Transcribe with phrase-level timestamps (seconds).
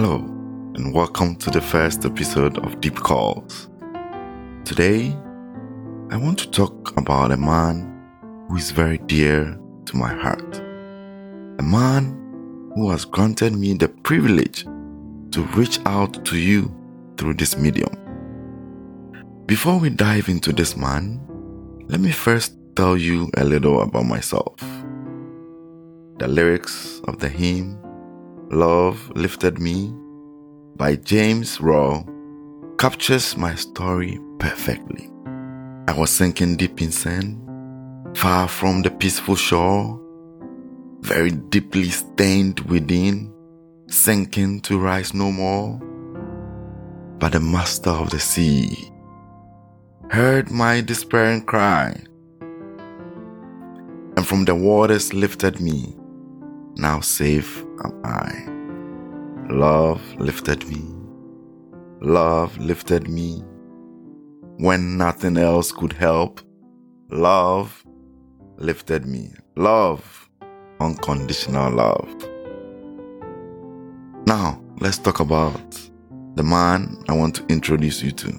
[0.00, 0.18] Hello,
[0.76, 3.68] and welcome to the first episode of Deep Calls.
[4.64, 5.08] Today,
[6.10, 8.06] I want to talk about a man
[8.48, 10.58] who is very dear to my heart.
[11.58, 12.14] A man
[12.76, 14.62] who has granted me the privilege
[15.32, 16.72] to reach out to you
[17.16, 17.90] through this medium.
[19.46, 21.20] Before we dive into this man,
[21.88, 24.60] let me first tell you a little about myself.
[26.18, 27.80] The lyrics of the hymn
[28.50, 29.94] Love Lifted Me
[30.76, 32.02] by James Rowe
[32.78, 35.10] captures my story perfectly.
[35.86, 37.44] I was sinking deep in sin,
[38.14, 40.00] far from the peaceful shore,
[41.00, 43.34] very deeply stained within,
[43.88, 45.78] sinking to rise no more.
[47.18, 48.90] But the master of the sea
[50.10, 52.00] heard my despairing cry,
[54.16, 55.97] and from the waters lifted me
[56.78, 59.52] now safe am I.
[59.52, 60.84] Love lifted me.
[62.00, 63.42] Love lifted me.
[64.58, 66.40] When nothing else could help,
[67.10, 67.84] love
[68.58, 69.32] lifted me.
[69.56, 70.30] Love,
[70.80, 72.28] unconditional love.
[74.26, 75.90] Now, let's talk about
[76.36, 78.32] the man I want to introduce you to.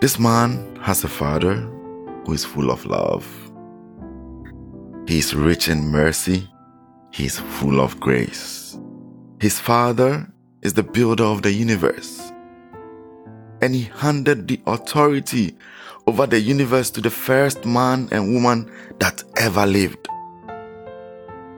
[0.00, 1.54] This man has a father
[2.24, 3.26] who is full of love.
[5.08, 6.48] He is rich in mercy
[7.12, 8.78] He's full of grace.
[9.38, 10.26] His Father
[10.62, 12.32] is the builder of the universe.
[13.60, 15.56] And he handed the authority
[16.06, 20.08] over the universe to the first man and woman that ever lived.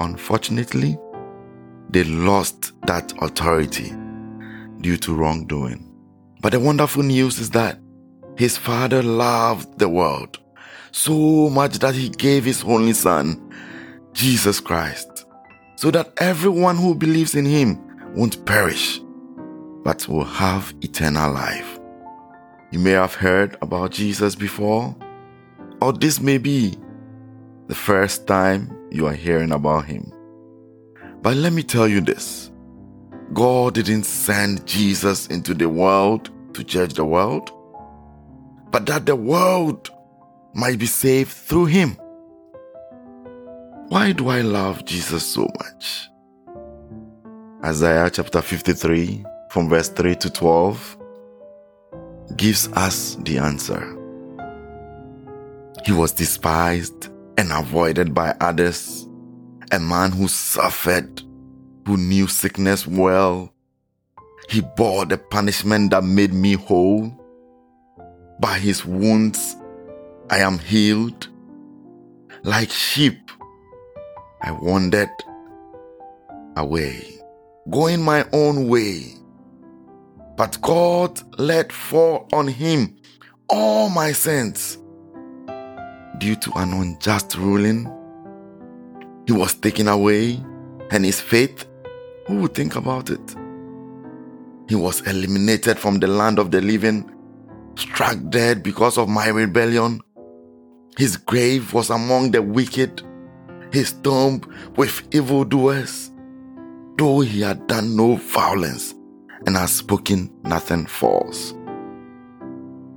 [0.00, 0.98] Unfortunately,
[1.90, 3.94] they lost that authority
[4.80, 5.90] due to wrongdoing.
[6.42, 7.78] But the wonderful news is that
[8.36, 10.38] his father loved the world
[10.92, 13.52] so much that he gave his only son,
[14.14, 15.25] Jesus Christ,
[15.76, 17.78] so that everyone who believes in him
[18.14, 19.00] won't perish,
[19.84, 21.78] but will have eternal life.
[22.72, 24.96] You may have heard about Jesus before,
[25.80, 26.74] or this may be
[27.68, 30.12] the first time you are hearing about him.
[31.22, 32.50] But let me tell you this
[33.32, 37.50] God didn't send Jesus into the world to judge the world,
[38.70, 39.90] but that the world
[40.54, 41.98] might be saved through him.
[43.88, 46.10] Why do I love Jesus so much?
[47.64, 50.98] Isaiah chapter 53, from verse 3 to 12,
[52.36, 53.96] gives us the answer.
[55.84, 59.08] He was despised and avoided by others,
[59.70, 61.22] a man who suffered,
[61.86, 63.52] who knew sickness well.
[64.48, 67.12] He bore the punishment that made me whole.
[68.40, 69.54] By his wounds,
[70.28, 71.28] I am healed.
[72.42, 73.30] Like sheep,
[74.42, 75.10] I wandered
[76.56, 77.20] away,
[77.70, 79.14] going my own way.
[80.36, 82.96] But God let fall on him
[83.48, 84.78] all my sins
[86.18, 87.90] due to an unjust ruling.
[89.26, 90.40] He was taken away,
[90.90, 91.66] and his faith,
[92.26, 93.34] who would think about it?
[94.68, 97.10] He was eliminated from the land of the living,
[97.76, 100.00] struck dead because of my rebellion.
[100.98, 103.02] His grave was among the wicked
[103.76, 104.40] his tomb
[104.76, 106.10] with evildoers,
[106.96, 108.94] though he had done no violence
[109.44, 111.52] and had spoken nothing false.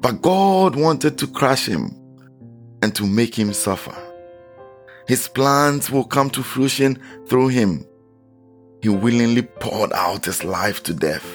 [0.00, 1.90] But God wanted to crush him
[2.82, 3.96] and to make him suffer.
[5.08, 7.86] His plans will come to fruition through him.
[8.82, 11.26] He willingly poured out his life to death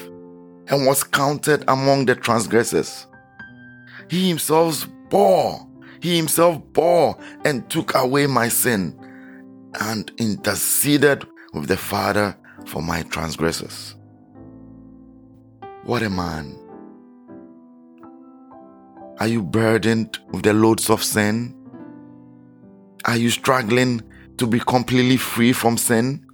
[0.68, 3.08] and was counted among the transgressors.
[4.08, 5.66] He himself bore,
[6.00, 9.01] he himself bore and took away my sin
[9.80, 13.96] and interceded with the Father for my transgressors.
[15.84, 16.58] What a man.
[19.18, 21.54] Are you burdened with the loads of sin?
[23.04, 24.02] Are you struggling
[24.38, 26.24] to be completely free from sin?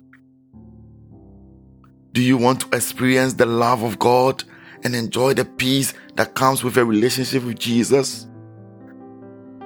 [2.13, 4.45] Do you want to experience the love of God
[4.85, 8.27] and enjoy the peace that comes with a relationship with Jesus?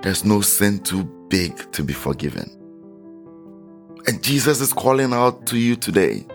[0.02, 2.61] There's no sin too big to be forgiven.
[4.06, 6.26] And Jesus is calling out to you today.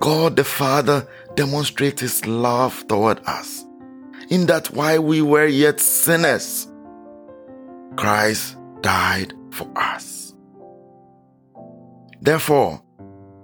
[0.00, 3.64] God the Father demonstrates his love toward us,
[4.28, 6.68] in that while we were yet sinners,
[7.96, 10.34] Christ died for us.
[12.20, 12.82] Therefore,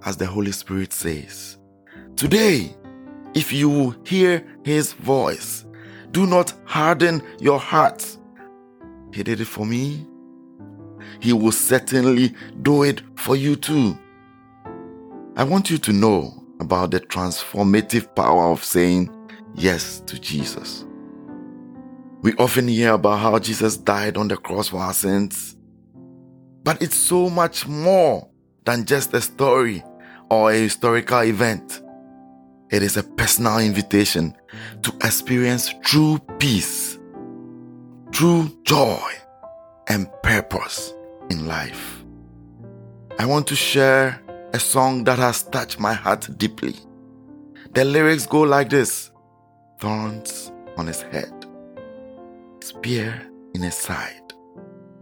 [0.05, 1.57] as the Holy Spirit says,
[2.15, 2.75] today,
[3.33, 5.65] if you hear his voice,
[6.11, 8.17] do not harden your hearts.
[9.13, 10.05] He did it for me,
[11.19, 13.97] he will certainly do it for you too.
[15.35, 19.09] I want you to know about the transformative power of saying
[19.55, 20.85] yes to Jesus.
[22.21, 25.55] We often hear about how Jesus died on the cross for our sins,
[26.63, 28.29] but it's so much more
[28.65, 29.83] than just a story
[30.29, 31.81] or a historical event.
[32.69, 34.35] It is a personal invitation
[34.83, 36.99] to experience true peace,
[38.11, 39.01] true joy,
[39.89, 40.93] and purpose
[41.31, 42.03] in life.
[43.17, 44.21] I want to share
[44.53, 46.75] a song that has touched my heart deeply.
[47.73, 49.11] The lyrics go like this
[49.79, 51.33] Thorns on his head,
[52.61, 53.21] spear
[53.55, 54.33] in his side.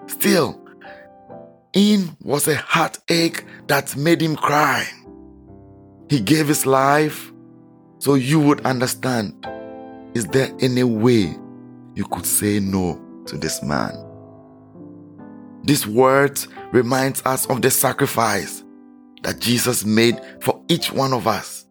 [0.05, 0.61] Still,
[1.73, 4.87] in was a heartache that made him cry.
[6.09, 7.31] He gave his life
[7.97, 9.45] so you would understand.
[10.13, 11.35] Is there any way
[11.95, 14.08] you could say no to this man?
[15.63, 18.63] These words reminds us of the sacrifice
[19.23, 21.65] that Jesus made for each one of us.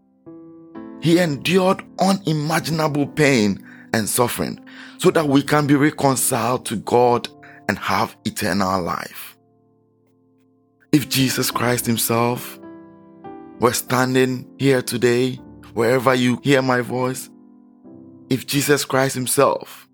[1.00, 4.60] He endured unimaginable pain and suffering
[4.98, 7.28] so that we can be reconciled to God
[7.68, 9.36] and have eternal life.
[10.92, 12.58] If Jesus Christ Himself
[13.60, 15.36] were standing here today,
[15.74, 17.30] wherever you hear my voice,
[18.30, 19.88] if Jesus Christ Himself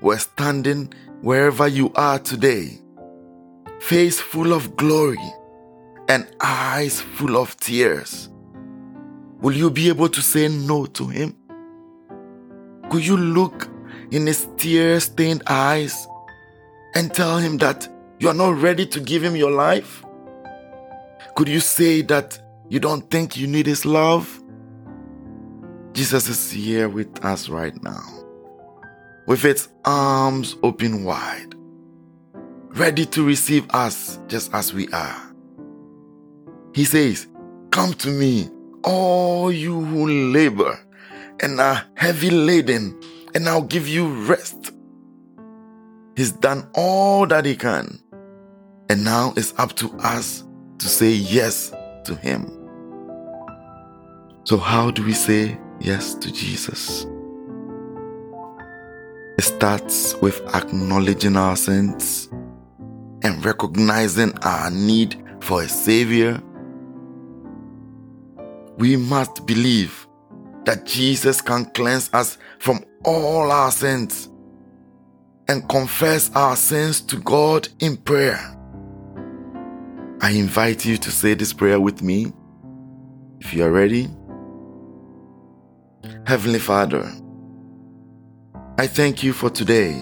[0.00, 2.80] were standing wherever you are today,
[3.80, 5.32] face full of glory
[6.08, 8.28] and eyes full of tears,
[9.40, 11.36] will you be able to say no to him?
[12.90, 13.68] Could you look
[14.10, 16.06] in his tear stained eyes
[16.94, 17.88] and tell him that
[18.18, 20.02] you are not ready to give him your life?
[21.36, 24.42] Could you say that you don't think you need his love?
[25.92, 28.02] Jesus is here with us right now,
[29.26, 31.54] with its arms open wide,
[32.70, 35.22] ready to receive us just as we are.
[36.74, 37.26] He says,
[37.70, 38.48] Come to me,
[38.84, 40.78] all you who labor
[41.40, 42.98] and are heavy laden,
[43.34, 44.72] and I'll give you rest.
[46.16, 48.00] He's done all that he can,
[48.88, 50.44] and now it's up to us
[50.78, 51.70] to say yes
[52.04, 52.54] to him.
[54.44, 57.06] So, how do we say yes to Jesus?
[59.38, 62.28] It starts with acknowledging our sins
[63.22, 66.42] and recognizing our need for a Savior
[68.78, 70.06] we must believe
[70.64, 74.28] that Jesus can cleanse us from all our sins
[75.48, 78.38] and confess our sins to God in prayer.
[80.20, 82.32] I invite you to say this prayer with me
[83.40, 84.08] if you are ready.
[86.26, 87.10] Heavenly Father,
[88.78, 90.00] I thank you for today.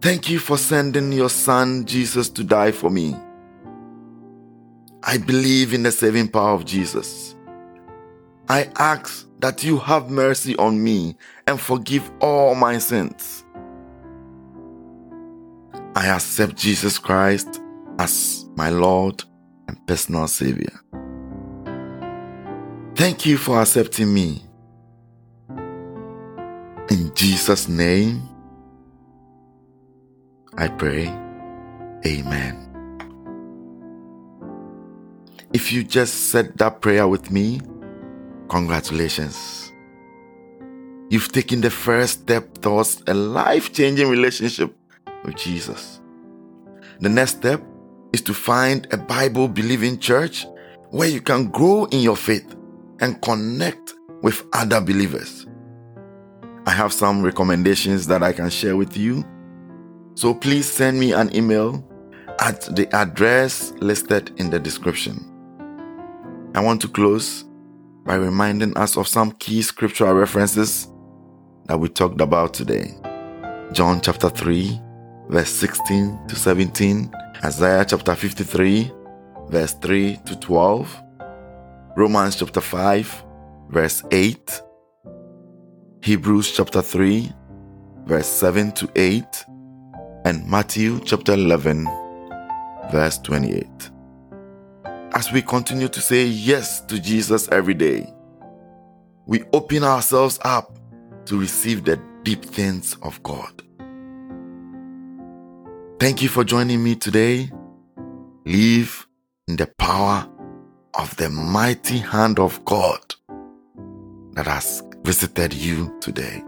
[0.00, 3.14] Thank you for sending your Son Jesus to die for me.
[5.02, 7.36] I believe in the saving power of Jesus.
[8.48, 11.16] I ask that you have mercy on me
[11.46, 13.44] and forgive all my sins.
[15.94, 17.60] I accept Jesus Christ
[17.98, 19.22] as my Lord
[19.68, 20.80] and personal Savior.
[22.94, 24.42] Thank you for accepting me.
[26.88, 28.22] In Jesus' name,
[30.56, 31.06] I pray.
[32.06, 32.66] Amen.
[35.52, 37.60] If you just said that prayer with me,
[38.48, 39.72] congratulations.
[41.10, 44.76] You've taken the first step towards a life changing relationship
[45.24, 46.00] with Jesus.
[47.00, 47.62] The next step
[48.12, 50.46] is to find a Bible believing church
[50.90, 52.54] where you can grow in your faith
[53.00, 55.46] and connect with other believers.
[56.66, 59.24] I have some recommendations that I can share with you.
[60.14, 61.86] So please send me an email
[62.40, 65.26] at the address listed in the description.
[66.54, 67.44] I want to close
[68.04, 70.88] by reminding us of some key scriptural references
[71.66, 72.94] that we talked about today.
[73.72, 74.80] John chapter 3,
[75.28, 77.12] verse 16 to 17,
[77.44, 78.90] Isaiah chapter 53,
[79.48, 81.02] verse 3 to 12,
[81.96, 83.24] Romans chapter 5,
[83.68, 84.62] verse 8,
[86.02, 87.32] Hebrews chapter 3,
[88.06, 89.24] verse 7 to 8,
[90.24, 91.88] and Matthew chapter 11,
[92.90, 93.90] verse 28
[95.12, 98.12] as we continue to say yes to Jesus every day,
[99.26, 100.78] we open ourselves up
[101.26, 103.62] to receive the deep things of God.
[105.98, 107.50] Thank you for joining me today.
[108.46, 109.06] Live
[109.48, 110.26] in the power
[110.94, 113.14] of the mighty hand of God
[114.32, 116.42] that has visited you today.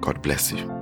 [0.00, 0.81] God bless you.